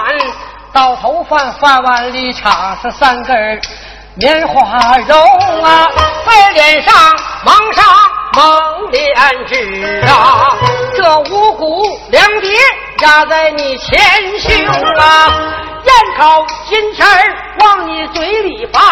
[0.72, 3.60] 到头饭，饭碗里插上三根
[4.14, 5.18] 棉花绒
[5.62, 5.88] 啊，
[6.26, 6.94] 在脸上
[7.44, 7.84] 蒙上
[8.34, 9.14] 蒙脸
[9.46, 10.56] 纸啊，
[10.96, 12.50] 这五谷粮碟
[13.00, 14.00] 压在你前
[14.38, 14.66] 胸
[14.98, 15.28] 啊，
[15.84, 17.06] 烟口金钱
[17.60, 18.82] 往你嘴里放，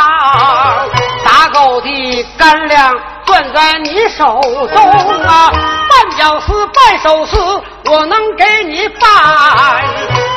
[1.25, 2.95] 打狗的干粮
[3.31, 5.53] 攥在你手中啊，
[5.89, 7.37] 绊脚丝、绊手丝
[7.85, 9.01] 我能给你办，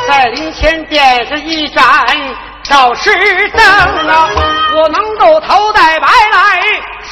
[0.07, 1.83] 在灵前点上一盏。
[2.63, 3.11] 照世
[3.49, 3.61] 灯
[4.07, 4.29] 啊，
[4.77, 6.61] 我能够头戴白来，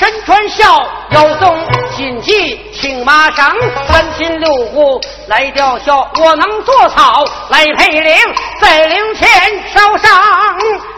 [0.01, 1.55] 身穿孝，腰中
[1.95, 3.45] 紧系请马绳，
[3.87, 8.15] 三亲六故来吊孝，我能做草来配灵，
[8.59, 9.29] 在灵前
[9.71, 10.11] 烧上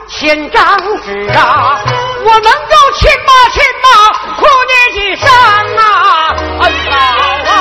[0.07, 1.83] 千张纸啊，
[2.23, 3.87] 我能够亲妈亲妈
[4.37, 5.27] 哭你几声
[5.75, 6.95] 啊，恩嫂
[7.51, 7.53] 啊。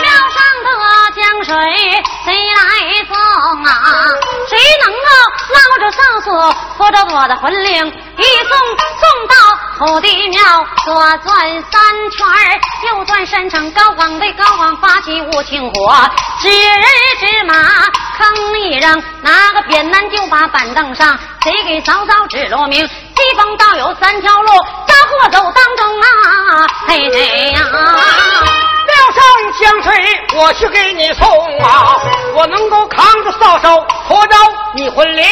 [0.00, 0.68] 庙上的
[1.20, 1.52] 江水
[2.24, 2.32] 谁
[3.70, 4.08] 啊？
[4.48, 4.98] 谁能够
[5.54, 7.86] 捞着上锁，拖着我的魂灵
[8.18, 8.58] 一送
[9.00, 9.34] 送到
[9.78, 10.40] 土地庙，
[10.84, 12.26] 左转三圈，
[12.88, 15.94] 右转山城高岗对高岗发起无情火，
[16.40, 16.82] 指人
[17.18, 17.54] 指马
[18.18, 22.88] 坑一扔，拿个扁担就把板凳上，谁给嫂嫂指路明？
[23.16, 24.52] 西风道有三条路，
[24.86, 27.60] 扎过走当中啊，嘿嘿呀。
[28.86, 31.28] 庙上香水，我去给你送
[31.60, 31.96] 啊！
[32.34, 34.36] 我能够扛着扫帚，驮着
[34.74, 35.24] 你魂灵，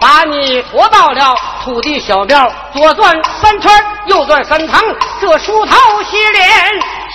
[0.00, 1.34] 把你驮到了
[1.64, 3.72] 土地小庙，左转三圈，
[4.06, 4.82] 右转三趟，
[5.20, 6.44] 这梳头洗脸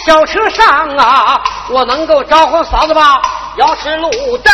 [0.06, 1.40] 小车上啊！
[1.70, 3.22] 我能够招呼嫂子吧，
[3.56, 4.54] 要是路灯，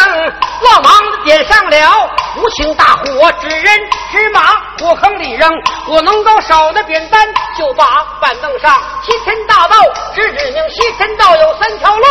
[0.62, 3.66] 我忙的点上了无情大火，指人
[4.12, 4.42] 指马，
[4.80, 5.50] 火坑里扔。
[5.88, 7.26] 我能够少的扁担，
[7.58, 7.86] 就把
[8.20, 8.78] 板凳上。
[9.04, 9.78] 西天大道
[10.14, 12.06] 直指明，西天道有三条路，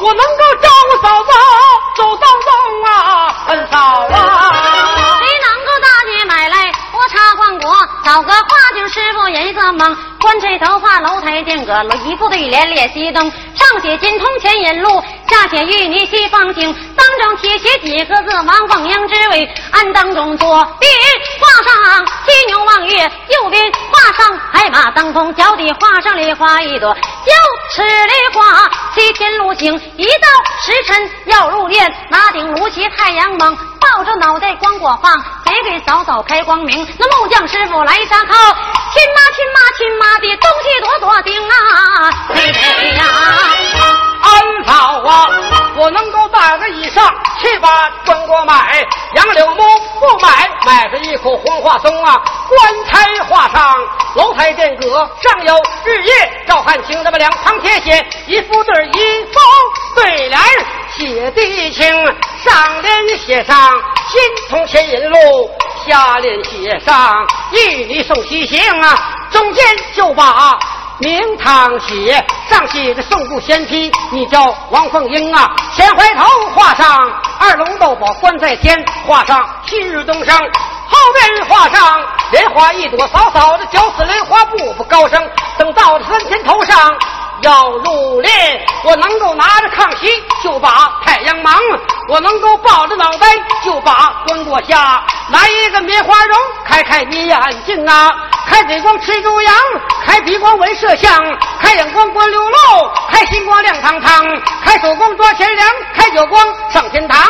[0.00, 1.30] 我能够招呼嫂子
[1.96, 2.50] 走当中
[2.84, 4.52] 啊，恩嫂啊。
[5.18, 6.69] 谁能够大姐买来
[7.00, 7.74] 我茶换果，
[8.04, 9.96] 找个花镜师傅颜色忙。
[10.20, 13.22] 观这头发楼台间隔，一副对联列西东，
[13.54, 16.76] 上写金通前引路，下写玉泥西方行。
[16.94, 20.92] 当中贴写几个字，王凤英之位，安当中左边
[21.40, 27.32] 画上犀牛望月，右边画上海马当风，脚底画上梨花一朵，九
[27.74, 30.28] 尺梨花西天路行，一到
[30.66, 36.86] 时辰要入殿，拿顶炉旗太阳芒，抱着脑袋光过放，给给嫂嫂开光明。
[36.98, 38.34] 那木匠师傅来杀靠，
[38.92, 40.10] 亲妈亲妈亲妈。
[40.20, 43.04] 的东西多多丁啊，嘿嘿呀！
[44.22, 45.30] 安嫂啊，
[45.76, 47.10] 我能够带个以上
[47.40, 49.62] 去把中国买，杨柳木
[49.98, 52.20] 不买，买着一口红花松啊。
[52.48, 53.74] 棺材画上
[54.14, 55.54] 楼台殿阁，上有
[55.84, 59.40] 日夜照汗青，那么两旁贴写一副对一副
[59.94, 60.38] 对联
[61.00, 61.90] 写的清，
[62.44, 63.56] 上联写上
[64.06, 64.20] 心
[64.50, 65.50] 通前引路，
[65.86, 68.98] 下联写上玉女送西行啊。
[69.30, 70.58] 中间就把
[70.98, 75.50] 名堂写，上写着送部仙批，你叫王凤英啊。
[75.74, 80.36] 前怀头画上二龙斗宝关在天，画上旭日东升。
[80.36, 85.26] 后面画上莲花一朵，嫂嫂的绞死莲花，步步高升。
[85.56, 86.76] 等到了三天头上。
[87.42, 90.08] 要入殓，我能够拿着炕席
[90.42, 91.54] 就把太阳忙；
[92.08, 93.26] 我能够抱着脑袋
[93.64, 95.02] 就把棺椁下。
[95.30, 98.10] 来一个棉花绒，开开你眼睛啊！
[98.48, 99.54] 开嘴光吃猪羊，
[100.04, 102.56] 开鼻光闻麝香，开眼光观六路，
[103.10, 104.24] 开心光亮堂堂，
[104.64, 107.20] 开手光抓钱粮，开脚光上天堂。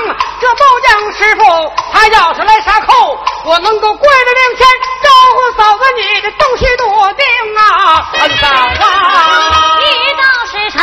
[0.41, 4.67] 这包浆师傅他要是来杀寇，我能够跪着两前
[5.03, 7.27] 招呼嫂子，你的东西多定
[7.59, 9.79] 啊，恩嫂啊！
[10.01, 10.83] 一到时辰，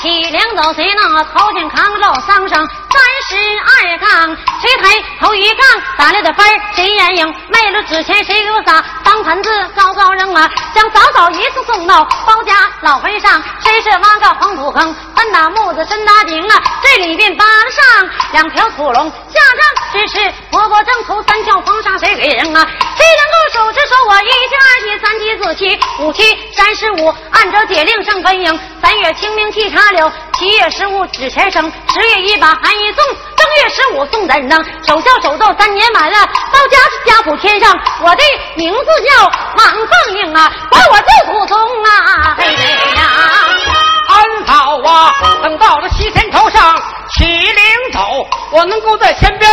[0.00, 6.44] 起梁走谁那头前扛着桑上三十二杠，谁抬头一杠打了的分
[6.74, 22.66] 谁眼影没了纸钱谁给我撒方盘子高高扔啊，将早早一次送到包家老坟上，谁是挖个黄土坑，三打木子深打井啊，这里边扒了上两条土龙，下账只是婆婆正头三条封上谁给扔啊？
[22.96, 28.55] 谁能够手指手我一七二七三七四七五七三十五，按照解令上分营。
[28.82, 33.04] 三月清明祭茶柳，七月十五纸钱生，十月一把寒衣送，
[33.36, 34.64] 正月十五送盏灯。
[34.86, 36.18] 守孝守到三年满了，
[36.52, 38.22] 到家家谱添上，我的
[38.54, 43.02] 名字叫王凤英啊，管我叫祖宗啊，嘿嘿呀！
[44.08, 46.80] 安好啊，等到了西天头上
[47.10, 49.50] 起灵走，我能够在前边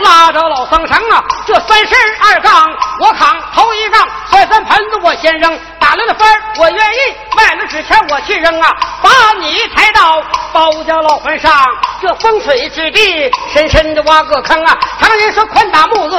[0.00, 2.66] 拉着老僧绳啊，这三十二杠
[3.00, 5.58] 我扛头一杠，摔三盆子我先扔。
[5.78, 6.26] 打了的分
[6.56, 6.98] 我愿意；
[7.36, 8.70] 卖了纸钱，我去扔啊！
[9.02, 11.52] 把你抬到包家老坟上，
[12.00, 14.78] 这风水之地，深深的挖个坑啊！
[14.98, 16.16] 常言说，宽大木子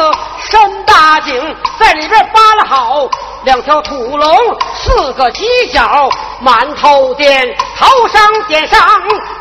[0.52, 3.10] 深大井，在里边扒了好
[3.46, 4.38] 两条土龙，
[4.76, 6.10] 四个犄角
[6.42, 8.80] 满头点，头上点上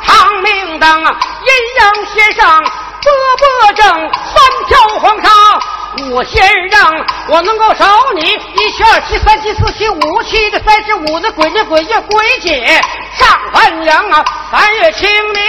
[0.04, 1.04] 长明灯，阴
[1.78, 2.46] 阳先生
[3.02, 5.30] 波波正，三条黄沙。
[6.12, 6.92] 我先让
[7.28, 7.84] 我能够守
[8.16, 12.82] 你一七二七三七四七五七的三十五的鬼节鬼节鬼节
[13.16, 15.42] 上半阳啊，三月清明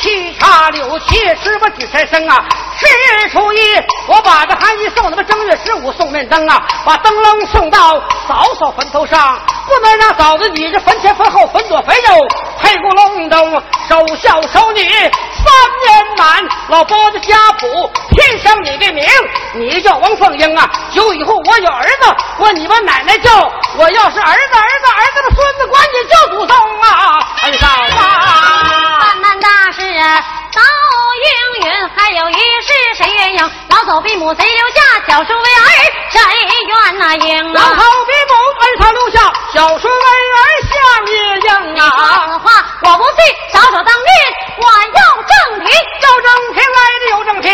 [0.00, 2.42] 七茶柳七十八纸钱生啊，
[2.78, 3.58] 十月初一
[4.06, 12.28] 我把这寒衣送，那么正月十五送面灯啊，把灯笼送到嫂嫂坟头上，不能让嫂子你这坟前坟后坟左坟右
[12.58, 15.52] 黑咕隆咚守孝守女三
[15.84, 19.04] 年满，老包的家谱添上你的名，
[19.54, 19.80] 你。
[19.80, 20.70] 叫王凤英啊！
[20.92, 23.30] 久以后我有儿子，我你们奶奶叫
[23.78, 27.18] 我要是儿子儿子儿子的孙子，管你叫祖宗啊！
[27.44, 28.98] 恩嫂啊！
[29.00, 30.60] 办办大事啊，早
[31.60, 33.50] 应允，还有一事谁愿应？
[33.68, 34.80] 老走比母谁留下？
[35.08, 35.68] 小叔为儿
[36.10, 36.20] 谁
[36.66, 37.52] 愿那应？
[37.52, 39.94] 老走比母儿他留下，小叔为
[40.36, 40.72] 儿相
[41.06, 41.48] 也应
[41.80, 41.84] 啊！
[42.26, 42.46] 此话
[42.82, 43.18] 我不信，
[43.52, 44.10] 少手当面，
[44.58, 44.64] 我
[44.94, 45.32] 要正
[45.64, 45.72] 题，
[46.02, 47.50] 要正题来的有正品，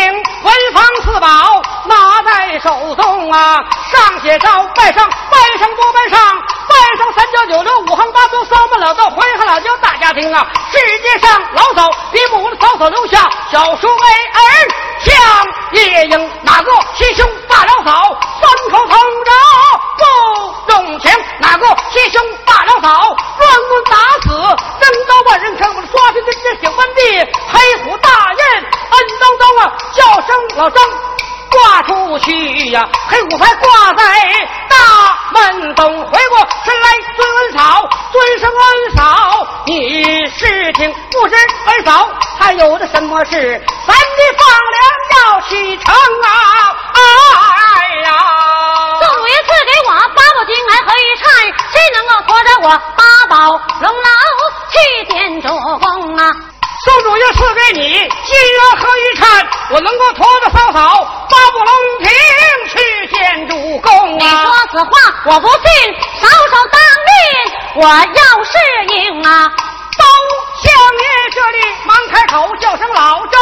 [0.47, 2.17] 文房四宝拿。
[2.27, 6.35] 在手中啊，上写着拜上拜上多拜上，
[6.67, 10.45] 拜上三教九流五行八宗三不了道，淮河老教大家庭啊。
[10.71, 14.43] 世界上老嫂比母的嫂嫂留下小叔为儿，
[14.99, 15.13] 像
[15.71, 19.31] 夜莺哪个七兄大老嫂，三口同着
[19.97, 27.01] 不动情，哪个七兄大老嫂乱棍打死，扔到万人坑，我刷新这这小官地，
[27.51, 30.83] 黑虎大印恩当当啊，叫声老张。
[31.49, 34.03] 挂出去呀，黑虎牌挂在
[34.69, 36.05] 大门东。
[36.05, 41.35] 回过身来尊恩嫂，尊声恩嫂，你是听不知
[41.67, 43.31] 恩嫂还有的什么事？
[43.87, 44.83] 三弟放粮
[45.15, 46.29] 要启程啊！
[46.93, 48.11] 哎呀，
[49.01, 51.25] 宋爷赐给我八宝金来和一串，
[51.71, 53.35] 谁能够驮着我八宝
[53.81, 54.09] 龙楼
[54.69, 55.47] 去见主
[55.79, 56.29] 公啊？
[56.97, 61.69] 公主要赐给你金元和玉钗，我能够驮着嫂嫂八步龙
[61.99, 62.09] 亭
[62.69, 64.19] 去见主公啊！
[64.19, 64.89] 你说此话
[65.25, 65.61] 我不信，
[66.19, 67.13] 嫂嫂当面
[67.75, 68.51] 我要适
[68.95, 69.51] 应啊！
[71.85, 73.41] 忙开口叫声老张，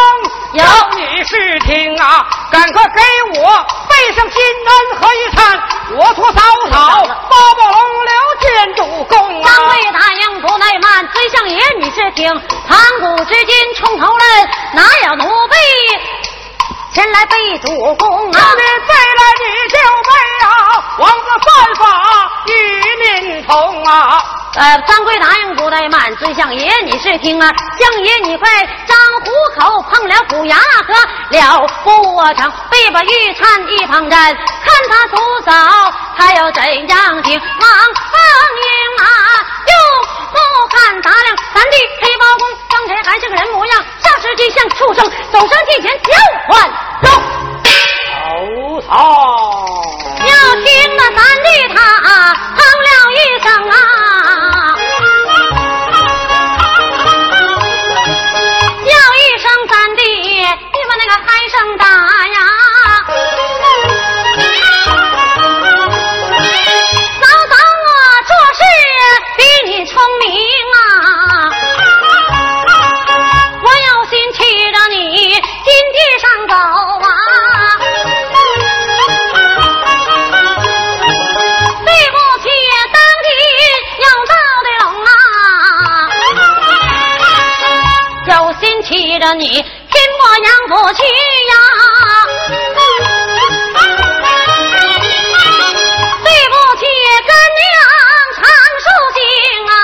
[0.53, 0.63] 有
[0.97, 5.59] 你是听啊，赶快给我备上金恩和一餐，
[5.97, 6.41] 我托嫂
[6.71, 9.45] 嫂 包包龙流见主公啊！
[9.45, 12.31] 张贵大英不怠慢，崔相爷你是听，
[12.67, 15.55] 盘古至今冲头人，哪有奴婢
[16.93, 18.39] 前来背主公啊？
[18.55, 20.11] 你再来你就背
[20.45, 20.47] 啊，
[20.99, 22.51] 王子犯法与
[23.23, 24.23] 民同啊！
[24.57, 28.49] 呃，张贵答应不怠慢，尊相爷你是听啊，相爷你快
[28.87, 30.93] 张虎口，碰了虎牙和
[31.29, 35.51] 了不成，背把玉灿一旁站，看他徒嫂
[36.17, 37.37] 他要怎样听？
[37.37, 38.17] 王凤
[38.63, 38.69] 英
[39.03, 39.07] 啊，
[39.67, 39.73] 又
[40.31, 40.37] 不
[40.69, 45.03] 看打量咱的黑包公，刚才还是个人模样，霎时间像畜生，
[45.33, 46.13] 走上近前叫
[46.47, 46.71] 唤
[47.03, 47.09] 走，
[48.23, 48.93] 曹操，
[50.19, 51.77] 要听了咱的他
[52.55, 53.73] 哼了一声啊。
[61.07, 62.37] 那个喊声大呀，
[67.21, 67.53] 嫂嫂
[67.83, 67.87] 我
[68.25, 68.59] 做事
[69.37, 70.25] 比你聪明
[70.73, 70.75] 啊，
[73.61, 74.37] 我有心骑
[74.71, 74.95] 着你
[75.29, 77.07] 金地上走啊，
[81.85, 82.49] 对不起
[82.91, 83.29] 当地
[84.01, 84.33] 有道
[84.63, 85.07] 的龙啊，
[88.25, 89.63] 有心骑着你。
[90.27, 91.53] 我养不起呀，
[96.23, 96.83] 对不起
[97.27, 97.29] 干
[97.61, 97.63] 娘
[98.35, 98.41] 常
[98.81, 99.19] 受惊
[99.69, 99.77] 啊，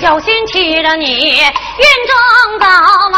[0.00, 1.44] 小心欺着你运
[2.08, 2.12] 中
[2.58, 2.66] 倒
[3.10, 3.16] 亡。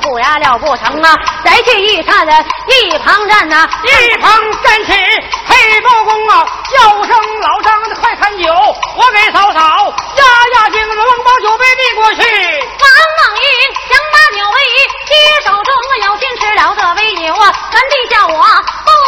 [0.00, 1.16] 虎牙了不成啊？
[1.44, 2.32] 再去玉钗的
[2.68, 4.30] 一旁站呐，一旁
[4.62, 4.92] 站起
[5.46, 9.60] 黑包公啊，叫声老张的快看酒，我给嫂嫂
[10.16, 12.20] 压压惊，龙把酒杯递过去。
[12.20, 12.86] 王
[13.18, 13.46] 梦英
[13.88, 14.58] 想把酒杯
[15.06, 15.14] 接
[15.44, 18.44] 手中，有心吃了这杯酒啊，咱弟叫我。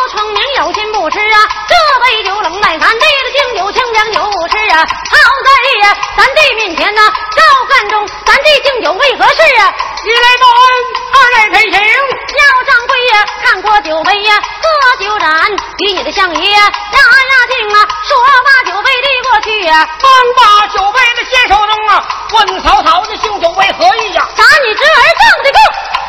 [0.08, 1.38] 聪明有心不吃啊，
[1.68, 4.78] 这杯酒冷待看，这个敬酒清凉酒不吃啊。
[4.78, 7.02] 好在呀，咱弟面前呢，
[7.32, 9.74] 赵干中，咱弟敬酒为何事啊？
[10.06, 10.62] 一来报恩，
[11.10, 11.72] 二来赔情。
[11.74, 18.16] 要掌柜呀，看过酒杯呀，喝酒盏，与你的相爷压压惊啊，说
[18.46, 24.28] 把酒杯递过去呀，方把酒杯的接手中啊，问曹操的敬酒为何意呀？
[24.36, 25.58] 打你侄儿正的够。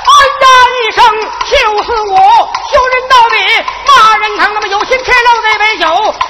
[0.07, 0.11] 哎
[0.41, 0.47] 呀
[0.79, 1.03] 一声，
[1.45, 2.17] 就是我
[2.71, 3.35] 羞人到底，
[3.85, 5.85] 骂人疼那么有心吃了这杯酒。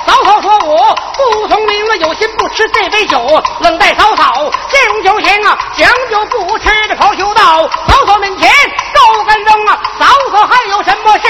[0.05, 3.19] 嫂嫂说我不聪明啊，有心不吃这杯酒，
[3.59, 7.69] 冷待嫂嫂这种酒行啊，将就不吃的跑修道。
[7.87, 8.49] 嫂嫂面前
[8.93, 11.27] 够干扔啊，嫂嫂还有什么事？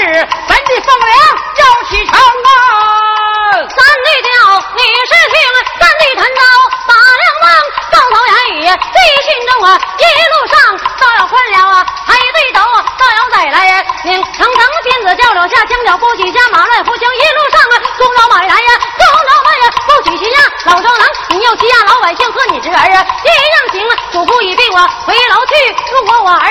[0.48, 1.18] 咱的凤粮
[1.56, 3.07] 要起程啊！
[3.48, 5.40] 三弟调，你是听
[5.80, 6.42] 三弟谈刀
[6.84, 7.48] 打两王，
[7.92, 12.60] 高头言语记心中啊，一路上都要换了啊，还对斗
[12.98, 24.76] 都要再来呀，拧层层鞭子叫了下，枪脚不许下马乱胡行，一路上啊，中老马来呀，中老马呀，不许骑呀，老庄郎你要欺压，老百姓和你侄儿啊一样行啊，嘱咐已毕我
[25.06, 26.50] 回楼去，如果我儿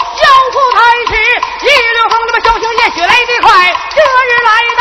[3.93, 4.80] 这日来的。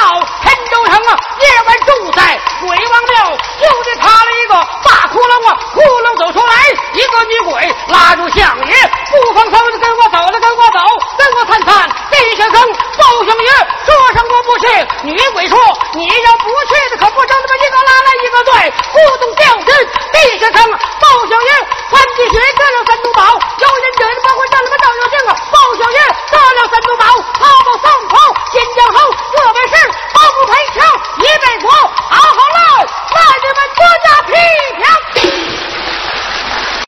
[1.10, 4.54] 夜晚住在鬼王庙，就这塌了一个
[4.84, 6.54] 大窟窿啊，窟窿走出来
[6.92, 8.74] 一个女鬼，拉住相爷，
[9.10, 10.78] 不放松的跟我走了，跟我走，
[11.18, 12.60] 跟我参参地下坑。
[12.98, 13.50] 包相爷
[13.84, 14.66] 说什么不去，
[15.02, 15.58] 女鬼说
[15.92, 18.52] 你要不去的可不成，他妈一个拉来一个对，
[18.92, 19.74] 咕咚将军
[20.12, 20.70] 地下坑。
[20.70, 21.50] 包相爷
[21.90, 25.98] 穿起学得了三都宝，有人给你包括让他妈照妖镜啊，包相爷
[26.30, 27.04] 得了三都宝，
[27.34, 28.16] 他把上头
[28.52, 29.74] 金江后，这位是
[30.14, 30.99] 包不赔偿。
[31.18, 34.32] 一百股，好好了，万人们国家批
[34.76, 34.80] 评。